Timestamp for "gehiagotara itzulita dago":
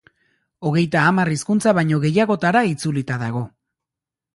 2.09-3.49